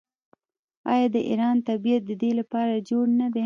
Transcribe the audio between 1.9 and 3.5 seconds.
د دې لپاره جوړ نه دی؟